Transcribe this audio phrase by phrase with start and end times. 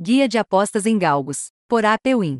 [0.00, 2.38] Guia de Apostas em Galgos, por APWin.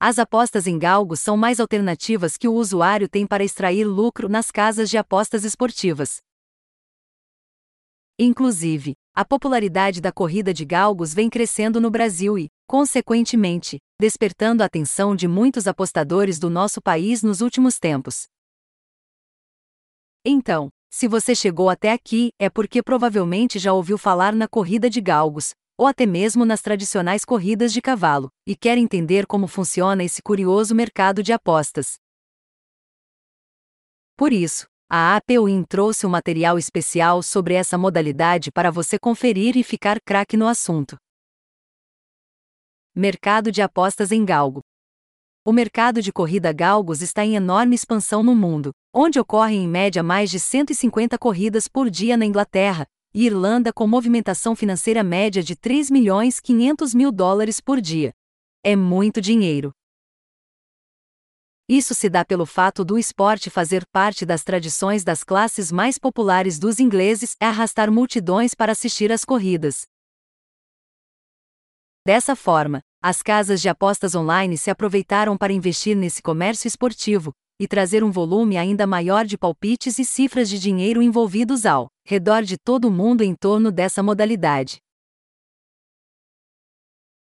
[0.00, 4.50] As apostas em galgos são mais alternativas que o usuário tem para extrair lucro nas
[4.50, 6.22] casas de apostas esportivas.
[8.18, 14.66] Inclusive, a popularidade da corrida de galgos vem crescendo no Brasil e, consequentemente, despertando a
[14.66, 18.24] atenção de muitos apostadores do nosso país nos últimos tempos.
[20.24, 25.00] Então, se você chegou até aqui, é porque provavelmente já ouviu falar na corrida de
[25.00, 30.20] galgos, ou até mesmo nas tradicionais corridas de cavalo, e quer entender como funciona esse
[30.20, 31.94] curioso mercado de apostas.
[34.16, 39.62] Por isso, a APWin trouxe um material especial sobre essa modalidade para você conferir e
[39.62, 40.98] ficar craque no assunto.
[42.94, 44.60] Mercado de apostas em galgo.
[45.50, 50.00] O mercado de corrida galgos está em enorme expansão no mundo, onde ocorrem em média
[50.00, 55.56] mais de 150 corridas por dia na Inglaterra e Irlanda com movimentação financeira média de
[55.56, 58.12] 3 milhões 500 mil dólares por dia.
[58.62, 59.72] É muito dinheiro.
[61.68, 66.60] Isso se dá pelo fato do esporte fazer parte das tradições das classes mais populares
[66.60, 69.82] dos ingleses e arrastar multidões para assistir às corridas.
[72.06, 77.66] Dessa forma, as casas de apostas online se aproveitaram para investir nesse comércio esportivo e
[77.66, 82.58] trazer um volume ainda maior de palpites e cifras de dinheiro envolvidos ao redor de
[82.58, 84.78] todo o mundo em torno dessa modalidade.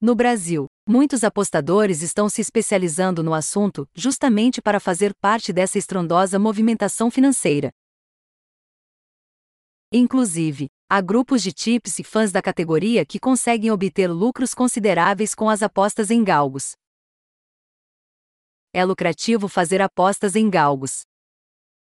[0.00, 6.38] No Brasil, muitos apostadores estão se especializando no assunto justamente para fazer parte dessa estrondosa
[6.38, 7.70] movimentação financeira.
[9.92, 15.50] Inclusive, Há grupos de tips e fãs da categoria que conseguem obter lucros consideráveis com
[15.50, 16.72] as apostas em galgos.
[18.72, 21.02] É lucrativo fazer apostas em galgos.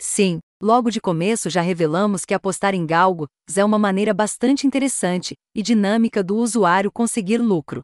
[0.00, 5.36] Sim, logo de começo já revelamos que apostar em galgos é uma maneira bastante interessante
[5.54, 7.82] e dinâmica do usuário conseguir lucro.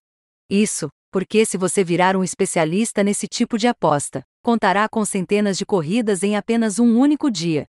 [0.50, 5.64] Isso, porque se você virar um especialista nesse tipo de aposta, contará com centenas de
[5.64, 7.66] corridas em apenas um único dia.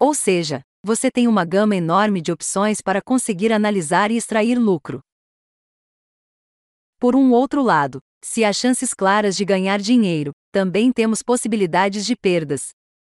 [0.00, 5.00] Ou seja, você tem uma gama enorme de opções para conseguir analisar e extrair lucro.
[7.00, 12.14] Por um outro lado, se há chances claras de ganhar dinheiro, também temos possibilidades de
[12.14, 12.68] perdas.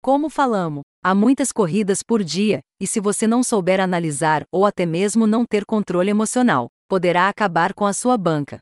[0.00, 4.86] Como falamos, há muitas corridas por dia, e se você não souber analisar ou até
[4.86, 8.60] mesmo não ter controle emocional, poderá acabar com a sua banca.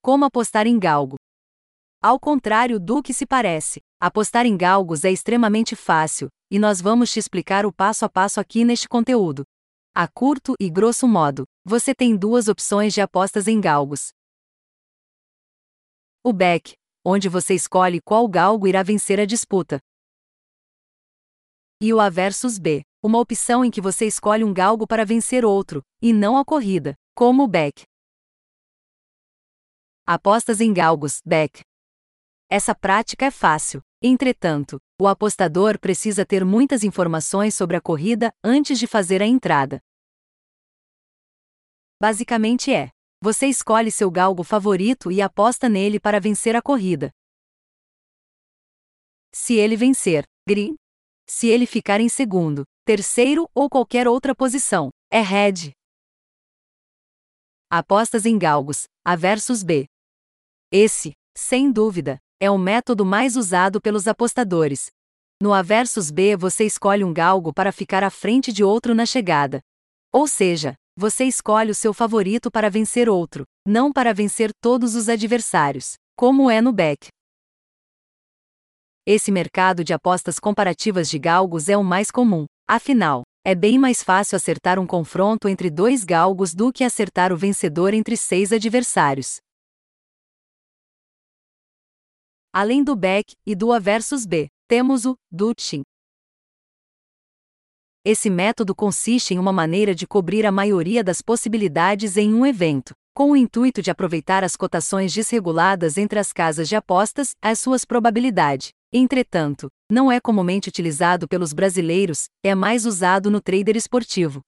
[0.00, 1.16] Como apostar em galgo?
[2.02, 7.12] Ao contrário do que se parece, apostar em galgos é extremamente fácil, e nós vamos
[7.12, 9.44] te explicar o passo a passo aqui neste conteúdo.
[9.94, 14.12] A curto e grosso modo, você tem duas opções de apostas em galgos.
[16.24, 16.72] O back,
[17.04, 19.78] onde você escolhe qual galgo irá vencer a disputa.
[21.82, 25.44] E o A versus B, uma opção em que você escolhe um galgo para vencer
[25.44, 27.84] outro, e não a corrida, como o back.
[30.06, 31.62] Apostas em galgos, back.
[32.52, 33.80] Essa prática é fácil.
[34.02, 39.80] Entretanto, o apostador precisa ter muitas informações sobre a corrida antes de fazer a entrada.
[42.02, 42.90] Basicamente é:
[43.22, 47.12] você escolhe seu galgo favorito e aposta nele para vencer a corrida.
[49.32, 50.74] Se ele vencer, green.
[51.28, 55.70] Se ele ficar em segundo, terceiro ou qualquer outra posição, é red.
[57.70, 59.86] Apostas em galgos, A versus B.
[60.72, 64.86] Esse, sem dúvida, é o método mais usado pelos apostadores.
[65.42, 69.04] No A versus B você escolhe um galgo para ficar à frente de outro na
[69.04, 69.60] chegada.
[70.10, 75.10] Ou seja, você escolhe o seu favorito para vencer outro, não para vencer todos os
[75.10, 77.08] adversários, como é no back.
[79.06, 84.02] Esse mercado de apostas comparativas de galgos é o mais comum, afinal, é bem mais
[84.02, 89.38] fácil acertar um confronto entre dois galgos do que acertar o vencedor entre seis adversários.
[92.52, 95.82] Além do back e do A versus B, temos o Dutching.
[98.04, 102.92] Esse método consiste em uma maneira de cobrir a maioria das possibilidades em um evento,
[103.14, 107.84] com o intuito de aproveitar as cotações desreguladas entre as casas de apostas as suas
[107.84, 108.70] probabilidades.
[108.92, 114.40] Entretanto, não é comumente utilizado pelos brasileiros, é mais usado no trader esportivo.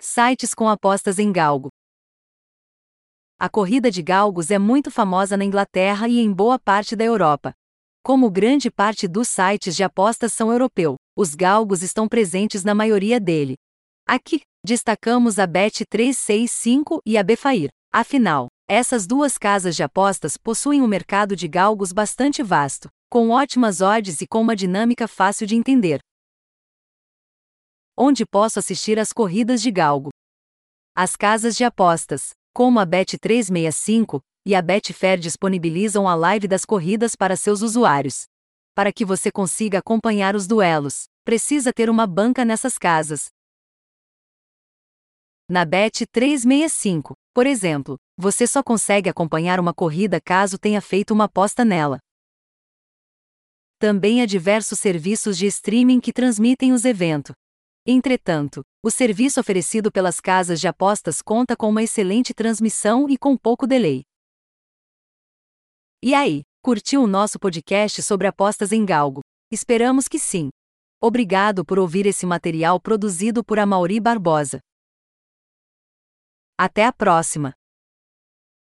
[0.00, 1.68] Sites com apostas em galgo.
[3.40, 7.54] A corrida de galgos é muito famosa na Inglaterra e em boa parte da Europa.
[8.02, 13.20] Como grande parte dos sites de apostas são europeu, os galgos estão presentes na maioria
[13.20, 13.54] dele.
[14.04, 17.68] Aqui, destacamos a Bet365 e a Befair.
[17.92, 23.80] Afinal, essas duas casas de apostas possuem um mercado de galgos bastante vasto, com ótimas
[23.80, 26.00] odds e com uma dinâmica fácil de entender.
[27.96, 30.10] onde posso assistir às corridas de galgo.
[30.94, 37.14] As casas de apostas, como a Bet365 e a Betfair disponibilizam a live das corridas
[37.14, 38.26] para seus usuários.
[38.74, 43.28] Para que você consiga acompanhar os duelos, precisa ter uma banca nessas casas.
[45.48, 51.64] Na Bet365, por exemplo, você só consegue acompanhar uma corrida caso tenha feito uma aposta
[51.64, 52.00] nela.
[53.78, 57.36] Também há diversos serviços de streaming que transmitem os eventos.
[57.90, 63.34] Entretanto, o serviço oferecido pelas casas de apostas conta com uma excelente transmissão e com
[63.34, 64.02] pouco delay.
[66.04, 69.22] E aí, curtiu o nosso podcast sobre apostas em galgo?
[69.50, 70.50] Esperamos que sim.
[71.02, 74.60] Obrigado por ouvir esse material produzido por Amauri Barbosa.
[76.58, 77.57] Até a próxima!